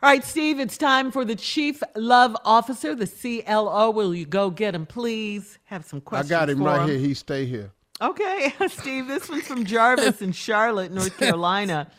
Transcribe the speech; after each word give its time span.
All 0.00 0.08
right, 0.08 0.22
Steve, 0.22 0.60
it's 0.60 0.78
time 0.78 1.10
for 1.10 1.24
the 1.24 1.34
Chief 1.34 1.82
Love 1.96 2.36
Officer, 2.44 2.94
the 2.94 3.08
CLO. 3.08 3.90
Will 3.90 4.14
you 4.14 4.26
go 4.26 4.48
get 4.48 4.72
him, 4.72 4.86
please? 4.86 5.58
Have 5.64 5.84
some 5.84 6.00
questions. 6.00 6.30
I 6.30 6.38
got 6.38 6.48
him 6.48 6.62
right 6.62 6.82
him. 6.82 6.88
here. 6.88 6.98
He 6.98 7.14
stay 7.14 7.46
here. 7.46 7.72
Okay, 8.00 8.54
Steve, 8.68 9.08
this 9.08 9.28
one's 9.28 9.48
from 9.48 9.64
Jarvis 9.64 10.22
in 10.22 10.30
Charlotte, 10.30 10.92
North 10.92 11.16
Carolina. 11.18 11.90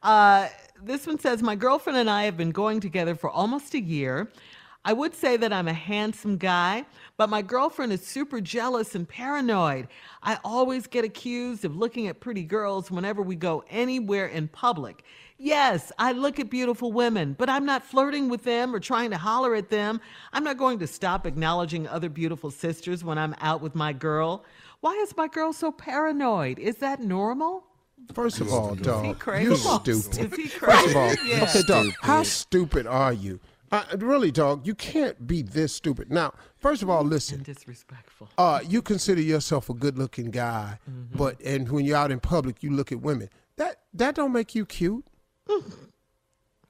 Uh, 0.00 0.46
this 0.80 1.08
one 1.08 1.18
says 1.18 1.42
My 1.42 1.56
girlfriend 1.56 1.98
and 1.98 2.08
I 2.08 2.22
have 2.22 2.36
been 2.36 2.52
going 2.52 2.78
together 2.78 3.16
for 3.16 3.30
almost 3.30 3.74
a 3.74 3.80
year. 3.80 4.30
I 4.86 4.92
would 4.92 5.14
say 5.14 5.38
that 5.38 5.52
I'm 5.52 5.66
a 5.66 5.72
handsome 5.72 6.36
guy, 6.36 6.84
but 7.16 7.30
my 7.30 7.40
girlfriend 7.40 7.92
is 7.92 8.06
super 8.06 8.40
jealous 8.40 8.94
and 8.94 9.08
paranoid. 9.08 9.88
I 10.22 10.38
always 10.44 10.86
get 10.86 11.04
accused 11.04 11.64
of 11.64 11.74
looking 11.74 12.06
at 12.08 12.20
pretty 12.20 12.44
girls 12.44 12.90
whenever 12.90 13.22
we 13.22 13.34
go 13.34 13.64
anywhere 13.70 14.26
in 14.26 14.48
public. 14.48 15.04
Yes, 15.38 15.90
I 15.98 16.12
look 16.12 16.38
at 16.38 16.50
beautiful 16.50 16.92
women, 16.92 17.34
but 17.38 17.48
I'm 17.48 17.64
not 17.64 17.82
flirting 17.82 18.28
with 18.28 18.44
them 18.44 18.74
or 18.74 18.78
trying 18.78 19.10
to 19.10 19.16
holler 19.16 19.54
at 19.54 19.70
them. 19.70 20.00
I'm 20.32 20.44
not 20.44 20.58
going 20.58 20.78
to 20.80 20.86
stop 20.86 21.26
acknowledging 21.26 21.88
other 21.88 22.10
beautiful 22.10 22.50
sisters 22.50 23.02
when 23.02 23.18
I'm 23.18 23.34
out 23.40 23.62
with 23.62 23.74
my 23.74 23.92
girl. 23.92 24.44
Why 24.80 24.92
is 24.96 25.16
my 25.16 25.28
girl 25.28 25.54
so 25.54 25.72
paranoid? 25.72 26.58
Is 26.58 26.76
that 26.76 27.00
normal? 27.00 27.64
First 28.12 28.40
of 28.40 28.52
all, 28.52 28.74
he 28.74 28.82
dog, 28.82 29.18
you 29.40 29.52
Is 29.52 29.62
stupid. 29.62 30.34
he 30.36 30.46
First 30.48 30.88
of 30.88 30.96
all. 30.96 31.14
Yeah. 31.24 31.44
okay, 31.44 31.62
dog, 31.66 31.86
how 32.02 32.22
stupid 32.22 32.86
are 32.86 33.12
you? 33.12 33.40
Uh, 33.74 33.96
really, 33.98 34.30
dog, 34.30 34.66
you 34.66 34.74
can't 34.74 35.26
be 35.26 35.42
this 35.42 35.74
stupid. 35.74 36.10
Now, 36.12 36.32
first 36.56 36.82
of 36.82 36.88
all, 36.90 37.02
listen. 37.02 37.42
Disrespectful. 37.42 38.28
Uh, 38.38 38.60
you 38.66 38.80
consider 38.82 39.20
yourself 39.20 39.68
a 39.70 39.74
good-looking 39.74 40.30
guy, 40.30 40.78
Mm-hmm. 40.90 41.16
but 41.18 41.40
and 41.40 41.70
when 41.70 41.84
you're 41.84 41.96
out 41.96 42.10
in 42.12 42.20
public, 42.20 42.62
you 42.62 42.70
look 42.70 42.92
at 42.92 43.00
women. 43.00 43.28
That 43.56 43.76
that 43.94 44.14
don't 44.16 44.32
make 44.32 44.54
you 44.54 44.64
cute, 44.66 45.06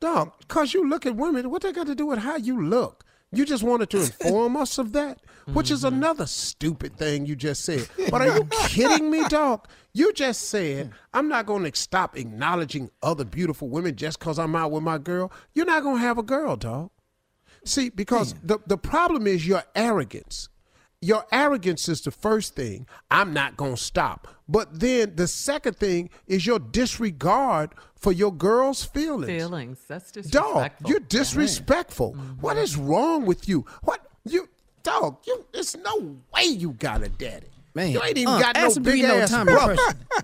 dog. 0.00 0.32
Cause 0.48 0.74
you 0.74 0.88
look 0.88 1.06
at 1.06 1.16
women. 1.16 1.50
What 1.50 1.62
they 1.62 1.72
got 1.72 1.86
to 1.86 1.94
do 1.94 2.06
with 2.06 2.18
how 2.20 2.36
you 2.36 2.62
look? 2.62 3.04
You 3.32 3.44
just 3.44 3.62
wanted 3.64 3.90
to 3.90 3.98
inform 3.98 4.56
us 4.64 4.78
of 4.78 4.92
that, 4.92 5.20
which 5.52 5.70
is 5.70 5.82
Mm-hmm. 5.82 5.96
another 5.96 6.26
stupid 6.26 6.96
thing 6.96 7.26
you 7.26 7.34
just 7.36 7.64
said. 7.64 7.88
But 8.10 8.20
are 8.22 8.36
you 8.36 8.44
kidding 8.68 9.10
me, 9.10 9.24
dog? 9.28 9.66
You 9.92 10.12
just 10.12 10.42
said 10.48 10.92
I'm 11.12 11.28
not 11.28 11.46
going 11.46 11.64
to 11.70 11.76
stop 11.78 12.16
acknowledging 12.16 12.90
other 13.02 13.24
beautiful 13.24 13.68
women 13.68 13.96
just 13.96 14.18
because 14.18 14.38
I'm 14.38 14.54
out 14.54 14.70
with 14.72 14.82
my 14.82 14.98
girl. 14.98 15.32
You're 15.52 15.66
not 15.66 15.82
going 15.82 15.96
to 15.96 16.02
have 16.02 16.18
a 16.18 16.22
girl, 16.22 16.56
dog. 16.56 16.90
See, 17.64 17.90
because 17.90 18.34
the, 18.42 18.58
the 18.66 18.78
problem 18.78 19.26
is 19.26 19.46
your 19.46 19.62
arrogance. 19.74 20.48
Your 21.00 21.26
arrogance 21.30 21.88
is 21.88 22.00
the 22.00 22.10
first 22.10 22.54
thing. 22.54 22.86
I'm 23.10 23.34
not 23.34 23.56
going 23.58 23.76
to 23.76 23.82
stop. 23.82 24.26
But 24.48 24.80
then 24.80 25.16
the 25.16 25.26
second 25.26 25.76
thing 25.76 26.08
is 26.26 26.46
your 26.46 26.58
disregard 26.58 27.70
for 27.94 28.12
your 28.12 28.32
girl's 28.32 28.84
feelings. 28.84 29.26
Feelings. 29.26 29.80
That's 29.86 30.10
disrespectful. 30.10 30.60
Dog, 30.60 30.70
you're 30.86 31.00
disrespectful. 31.00 32.12
Mm-hmm. 32.12 32.40
What 32.40 32.56
is 32.56 32.76
wrong 32.76 33.26
with 33.26 33.48
you? 33.48 33.66
What 33.82 34.06
you 34.24 34.48
dog, 34.82 35.18
you 35.26 35.44
there's 35.52 35.76
no 35.76 36.16
way 36.34 36.44
you 36.44 36.72
got 36.72 37.02
a 37.02 37.08
daddy. 37.08 37.48
Man, 37.74 37.90
you 37.90 38.00
ain't 38.02 38.16
even 38.16 38.34
uh, 38.34 38.38
got 38.38 38.54
no 38.54 38.66
ask 38.66 38.76
him, 38.76 38.82
do 38.84 38.90
big 38.92 39.00
you 39.00 39.08
know 39.08 39.18
ass 39.18 39.30
Tommy 39.30 39.52
brother. 39.52 39.76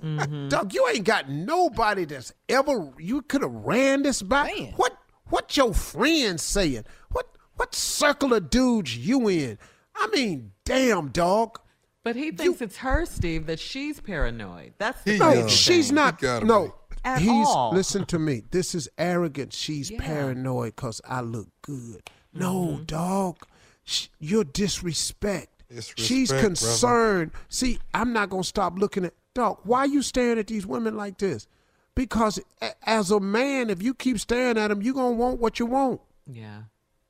Impression? 0.03 0.49
Dog, 0.49 0.72
you 0.72 0.87
ain't 0.87 1.05
got 1.05 1.28
nobody 1.28 2.05
that's 2.05 2.33
ever 2.49 2.93
you 2.97 3.22
could 3.22 3.43
have 3.43 3.51
ran 3.51 4.03
this 4.03 4.22
by. 4.22 4.72
What 4.77 4.97
what 5.30 5.56
your 5.56 5.72
friends 5.74 6.42
saying? 6.42 6.84
What 7.10 7.27
what 7.56 7.74
circle 7.74 8.32
of 8.34 8.50
dudes 8.50 8.97
you 8.97 9.28
in? 9.28 9.59
I 9.94 10.06
mean, 10.09 10.53
damn 10.65 11.09
dog. 11.09 11.59
But 12.03 12.16
he 12.16 12.30
thinks 12.30 12.60
it's 12.62 12.78
her, 12.78 13.04
Steve, 13.04 13.47
that 13.47 13.60
she's 13.60 14.00
paranoid. 14.00 14.72
That's 14.78 15.03
the 15.03 15.18
No, 15.18 15.47
she's 15.48 15.88
thing. 15.88 15.97
not. 15.97 16.22
No, 16.22 16.74
At 17.04 17.21
he's 17.21 17.47
all. 17.47 17.72
listen 17.74 18.06
to 18.06 18.18
me. 18.18 18.42
This 18.50 18.74
is 18.74 18.88
arrogant. 18.97 19.53
She's 19.53 19.91
Yeah. 19.91 19.98
paranoid 20.00 20.77
because 20.77 21.03
I 21.06 21.21
look 21.21 21.48
good. 21.60 22.09
No, 22.33 22.54
Mm-hmm. 22.68 22.84
dog, 22.84 23.36
Sh- 23.84 24.06
you're 24.18 24.44
disrespect. 24.44 25.48
She's 25.72 25.94
Disrespect, 26.30 26.42
concerned. 26.42 27.30
See, 27.48 27.78
I'm 27.94 28.12
not 28.12 28.30
gonna 28.30 28.44
stop 28.44 28.78
looking 28.78 29.04
at 29.04 29.15
dog. 29.34 29.59
Why 29.65 29.84
you 29.84 30.00
staring 30.03 30.38
at 30.38 30.47
these 30.47 30.66
women 30.66 30.97
like 30.97 31.18
this? 31.18 31.47
Because 31.95 32.41
as 32.87 33.10
a 33.10 33.21
man, 33.21 33.69
if 33.71 33.83
you 33.83 33.95
keep 33.95 34.19
staring 34.19 34.57
at 34.57 34.71
him, 34.71 34.83
you're 34.83 34.95
gonna 34.95 35.13
want 35.13 35.41
what 35.41 35.59
you 35.59 35.66
want. 35.66 36.01
Yeah. 36.27 36.63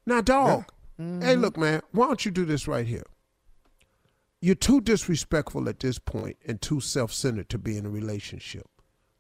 Now, 0.07 0.21
dog. 0.21 0.65
Mm-hmm. 1.01 1.23
Hey, 1.23 1.37
look, 1.37 1.57
man. 1.57 1.83
Why 1.93 2.07
don't 2.07 2.25
you 2.25 2.31
do 2.31 2.45
this 2.45 2.67
right 2.67 2.87
here? 2.87 3.07
You're 4.43 4.55
too 4.55 4.81
disrespectful 4.81 5.69
at 5.69 5.81
this 5.81 5.99
point 5.99 6.37
and 6.47 6.61
too 6.61 6.81
self-centered 6.81 7.49
to 7.51 7.59
be 7.59 7.77
in 7.77 7.87
a 7.87 7.91
relationship. 7.91 8.67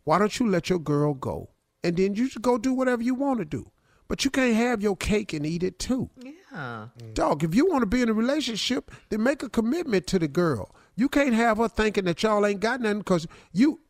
Why 0.04 0.18
don't 0.18 0.38
you 0.38 0.48
let 0.48 0.70
your 0.70 0.78
girl 0.78 1.14
go? 1.14 1.50
And 1.84 1.96
then 1.96 2.14
you 2.14 2.24
just 2.24 2.42
go 2.42 2.58
do 2.58 2.72
whatever 2.72 3.02
you 3.02 3.14
want 3.14 3.38
to 3.38 3.44
do. 3.44 3.70
But 4.08 4.24
you 4.24 4.30
can't 4.30 4.56
have 4.56 4.82
your 4.82 4.96
cake 4.96 5.32
and 5.32 5.46
eat 5.46 5.62
it 5.62 5.78
too. 5.78 6.10
Yeah. 6.16 6.88
Mm. 6.98 7.14
Dog, 7.14 7.44
if 7.44 7.54
you 7.54 7.66
want 7.66 7.82
to 7.82 7.86
be 7.86 8.02
in 8.02 8.08
a 8.08 8.12
relationship, 8.12 8.90
then 9.08 9.22
make 9.22 9.42
a 9.42 9.48
commitment 9.48 10.06
to 10.08 10.18
the 10.18 10.26
girl. 10.26 10.74
You 10.96 11.08
can't 11.08 11.34
have 11.34 11.58
her 11.58 11.68
thinking 11.68 12.06
that 12.06 12.22
y'all 12.22 12.44
ain't 12.44 12.60
got 12.60 12.80
nothing 12.80 12.98
because 12.98 13.26
you 13.52 13.80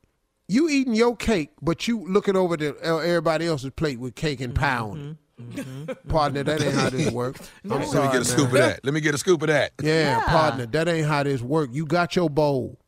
you 0.51 0.69
eating 0.69 0.95
your 0.95 1.17
cake, 1.17 1.51
but 1.63 1.87
you 1.87 2.07
looking 2.09 2.37
over 2.37 2.57
the 2.57 2.77
uh, 2.83 2.99
everybody 2.99 3.47
else's 3.47 3.71
plate 3.71 4.01
with 4.01 4.15
cake 4.15 4.41
and 4.41 4.53
mm-hmm. 4.53 4.63
pound. 4.63 5.17
Mm-hmm. 5.41 6.09
partner, 6.09 6.43
that 6.43 6.61
ain't 6.61 6.75
how 6.75 6.89
mm-hmm. 6.89 6.97
this 6.99 7.11
works. 7.11 7.51
I'm 7.65 7.71
Let 7.71 7.81
me 7.81 7.87
sorry, 7.87 8.13
get 8.13 8.21
a 8.21 8.25
scoop 8.27 8.49
of 8.49 8.53
that. 8.53 8.85
Let 8.85 8.93
me 8.93 9.01
get 9.01 9.15
a 9.15 9.19
scoop 9.19 9.41
of 9.41 9.49
that. 9.49 9.73
Yeah, 9.83 10.19
Yeah. 10.19 10.25
partner, 10.27 10.67
that 10.67 10.87
ain't 10.87 11.07
how 11.07 11.23
this 11.23 11.41
work. 11.41 11.71
You 11.73 11.87
got 11.87 12.15
your 12.15 12.29
bowl. 12.29 12.79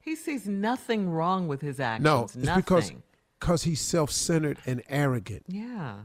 He 0.00 0.16
sees 0.16 0.48
nothing 0.48 1.08
wrong 1.08 1.46
with 1.46 1.60
his 1.60 1.78
actions. 1.78 2.04
No, 2.04 2.24
it's 2.24 2.36
nothing. 2.36 2.62
because 2.62 2.92
because 3.38 3.62
he's 3.62 3.80
self-centered 3.80 4.58
and 4.66 4.82
arrogant. 4.88 5.44
Yeah. 5.46 5.96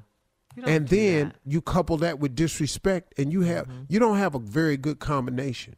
And 0.65 0.89
then 0.89 1.29
that. 1.29 1.35
you 1.45 1.61
couple 1.61 1.97
that 1.97 2.19
with 2.19 2.35
disrespect, 2.35 3.13
and 3.17 3.31
you 3.31 3.41
have 3.41 3.67
you 3.87 3.99
don't 3.99 4.17
have 4.17 4.35
a 4.35 4.39
very 4.39 4.77
good 4.77 4.99
combination. 4.99 5.75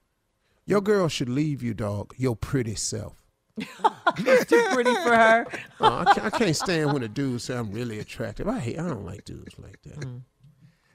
Your 0.66 0.82
girl 0.82 1.08
should 1.08 1.30
leave 1.30 1.62
you, 1.64 1.74
dog. 1.74 2.14
Your 2.18 2.36
pretty 2.36 2.76
self. 2.76 3.21
He's 4.18 4.46
too 4.46 4.64
pretty 4.74 4.94
for 4.96 5.16
her. 5.16 5.48
Uh, 5.80 6.06
I, 6.08 6.14
can't, 6.14 6.26
I 6.28 6.38
can't 6.38 6.56
stand 6.56 6.94
when 6.94 7.02
a 7.02 7.08
dude 7.08 7.42
say 7.42 7.58
I'm 7.58 7.72
really 7.72 7.98
attractive. 7.98 8.48
I 8.48 8.60
hate. 8.60 8.78
I 8.78 8.88
don't 8.88 9.04
like 9.04 9.26
dudes 9.26 9.58
like 9.58 9.82
that. 9.82 10.00
Mm. 10.00 10.22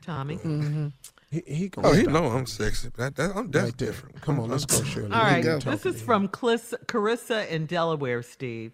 Tommy. 0.01 0.37
Uh, 0.37 0.39
mm-hmm. 0.39 0.87
He, 1.31 1.43
he 1.45 1.69
gonna 1.69 1.89
Oh, 1.89 1.93
he 1.93 2.03
stop 2.03 2.13
know 2.13 2.27
I'm 2.27 2.47
sexy, 2.47 2.89
but 2.95 3.17
that, 3.17 3.17
that, 3.17 3.37
I'm 3.37 3.51
that's 3.51 3.65
right 3.65 3.77
different. 3.77 4.21
Come 4.21 4.39
on, 4.39 4.49
let's 4.49 4.65
go, 4.65 4.81
Shirley. 4.85 5.11
All 5.13 5.25
We 5.25 5.31
right. 5.31 5.45
can 5.45 5.59
talk 5.59 5.73
This 5.73 5.87
is 5.97 6.01
from 6.01 6.29
Clis- 6.29 6.75
Carissa 6.87 7.49
in 7.49 7.67
Delaware, 7.67 8.23
Steve. 8.23 8.73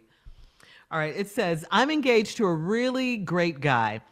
All 0.90 0.98
right. 0.98 1.16
It 1.16 1.30
says, 1.30 1.64
I'm 1.70 1.90
engaged 1.90 2.36
to 2.36 2.44
a 2.44 2.54
really 2.54 3.16
great 3.16 3.60
guy. 3.60 4.02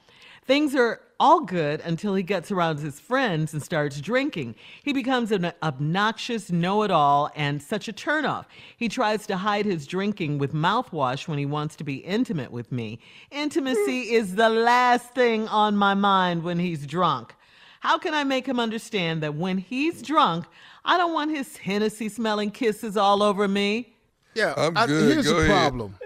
Things 0.47 0.75
are 0.75 1.03
all 1.21 1.41
good 1.43 1.81
until 1.83 2.15
he 2.15 2.23
gets 2.25 2.51
around 2.51 2.81
his 2.81 2.99
friends 2.99 3.53
and 3.53 3.63
starts 3.63 4.01
drinking. 4.01 4.57
He 4.83 4.93
becomes 4.93 5.31
an 5.31 5.53
obnoxious 5.63 6.51
know 6.51 6.83
it 6.83 6.91
all 6.91 7.31
and 7.37 7.63
such 7.63 7.87
a 7.87 7.93
turnoff. 7.93 8.47
He 8.77 8.89
tries 8.89 9.27
to 9.29 9.37
hide 9.37 9.67
his 9.67 9.87
drinking 9.87 10.39
with 10.39 10.53
mouthwash 10.55 11.29
when 11.29 11.39
he 11.39 11.47
wants 11.47 11.77
to 11.77 11.85
be 11.85 11.97
intimate 11.97 12.51
with 12.51 12.73
me. 12.73 12.99
Intimacy 13.31 14.13
is 14.15 14.35
the 14.35 14.49
last 14.49 15.15
thing 15.15 15.47
on 15.49 15.77
my 15.77 15.95
mind 15.95 16.43
when 16.43 16.59
he's 16.59 16.87
drunk. 16.87 17.35
How 17.81 17.99
can 17.99 18.15
I 18.15 18.25
make 18.25 18.47
him 18.47 18.59
understand 18.59 19.23
that 19.23 19.35
when 19.35 19.59
he's 19.59 20.03
drunk, 20.03 20.47
I 20.85 20.97
don't 20.99 21.13
want 21.15 21.31
his 21.31 21.57
Hennessy 21.59 22.09
smelling 22.09 22.51
kisses 22.51 22.97
all 22.97 23.23
over 23.23 23.47
me? 23.47 23.95
Yeah, 24.35 24.55
I'm 24.57 24.77
I- 24.77 24.87
good. 24.87 25.13
here's 25.13 25.27
Go 25.27 25.41
the 25.41 25.45
ahead. 25.45 25.73
problem. 25.73 25.97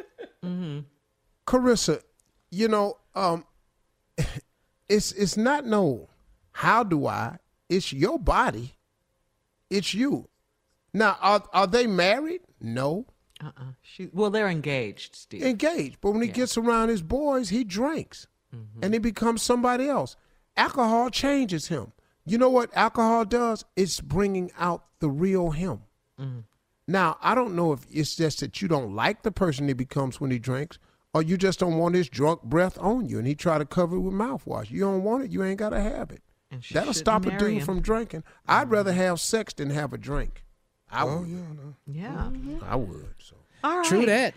Carissa, 1.47 2.01
you 2.51 2.69
know, 2.69 2.99
um, 3.15 3.45
it's 4.95 5.13
it's 5.13 5.37
not 5.37 5.67
no 5.67 6.09
how 6.55 6.85
do 6.85 7.07
I? 7.07 7.39
It's 7.69 7.93
your 7.93 8.19
body. 8.19 8.75
It's 9.69 9.93
you. 9.93 10.29
Now, 10.93 11.19
are 11.21 11.43
are 11.53 11.67
they 11.67 11.87
married? 11.87 12.43
No. 12.61 13.07
Uh-uh. 13.43 13.73
She, 13.83 14.09
well, 14.13 14.31
they're 14.31 14.49
engaged, 14.49 15.17
Steve. 15.17 15.43
Engaged. 15.43 15.99
But 16.01 16.13
when 16.13 16.23
he 16.23 16.29
gets 16.29 16.57
around 16.57 16.89
his 16.89 17.03
boys, 17.03 17.49
he 17.49 17.65
drinks. 17.65 18.29
Mm-hmm. 18.55 18.85
And 18.85 18.95
he 18.95 19.01
becomes 19.01 19.43
somebody 19.43 19.89
else. 19.89 20.17
Alcohol 20.57 21.11
changes 21.11 21.67
him. 21.67 21.93
You 22.25 22.39
know 22.39 22.49
what 22.49 22.75
alcohol 22.77 23.25
does? 23.25 23.65
It's 23.75 24.01
bringing 24.01 24.53
out 24.57 24.85
the 25.01 25.11
real 25.11 25.51
him. 25.51 25.81
Mm-hmm. 26.21 26.41
Now, 26.87 27.19
I 27.21 27.35
don't 27.35 27.57
know 27.57 27.73
if 27.73 27.85
it's 27.91 28.15
just 28.15 28.41
that 28.41 28.63
you 28.63 28.69
don't 28.69 28.95
like 28.95 29.23
the 29.23 29.33
person 29.33 29.67
he 29.67 29.75
becomes 29.75 30.21
when 30.21 30.31
he 30.31 30.39
drinks, 30.39 30.79
or 31.15 31.23
you 31.23 31.37
just 31.39 31.59
don't 31.61 31.77
want 31.79 31.95
his 31.95 32.09
drunk 32.09 32.43
breath 32.43 32.77
on 32.79 33.09
you, 33.09 33.19
and 33.19 33.27
he 33.27 33.35
try 33.35 33.57
to 33.57 33.65
cover 33.65 33.97
it 33.97 34.01
with 34.01 34.13
mouthwash. 34.15 34.71
You 34.71 34.81
don't 34.81 35.03
want 35.03 35.25
it, 35.25 35.31
you 35.31 35.43
ain't 35.45 35.59
got 35.59 35.71
to 35.71 35.81
have 35.81 36.11
it. 36.11 36.21
And 36.51 36.63
That'll 36.73 36.93
stop 36.93 37.25
a 37.27 37.31
dude 37.31 37.41
him. 37.41 37.49
Mm-hmm. 37.57 37.65
from 37.65 37.81
drinking. 37.81 38.25
I'd 38.47 38.71
rather 38.71 38.93
have 38.93 39.21
sex 39.21 39.55
than 39.55 39.71
have 39.71 39.93
a 39.93 39.99
drink. 39.99 40.45
I 40.91 41.03
Oh, 41.05 41.21
would. 41.21 41.29
yeah, 41.87 42.11
I 42.11 42.29
know. 42.31 42.39
yeah. 42.51 42.59
I 42.69 42.77
would. 42.77 43.15
So. 43.19 43.35
All 43.65 43.79
right. 43.79 43.87
True 43.87 44.07
that. 44.07 44.35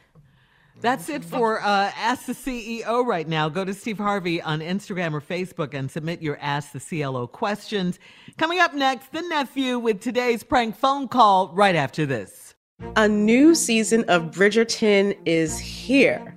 That's 0.79 1.09
it 1.09 1.25
for 1.25 1.59
uh, 1.61 1.91
Ask 1.97 2.27
the 2.27 2.35
CLO 2.83 3.03
right 3.03 3.27
now. 3.27 3.49
Go 3.49 3.65
to 3.65 3.73
Steve 3.73 3.97
Harvey 3.97 4.41
on 4.43 4.59
Instagram 4.59 5.13
or 5.13 5.21
Facebook 5.21 5.73
and 5.73 5.89
submit 5.89 6.21
your 6.21 6.37
Ask 6.39 6.71
the 6.71 6.79
CLO 6.79 7.25
questions. 7.25 7.97
Coming 8.37 8.59
up 8.59 8.75
next, 8.75 9.11
the 9.11 9.23
nephew 9.23 9.79
with 9.79 10.01
today's 10.01 10.43
prank 10.43 10.75
phone 10.75 11.07
call 11.07 11.49
right 11.55 11.75
after 11.75 12.05
this. 12.05 12.53
A 12.95 13.07
new 13.07 13.55
season 13.55 14.03
of 14.07 14.25
Bridgerton 14.31 15.17
is 15.25 15.57
here. 15.57 16.36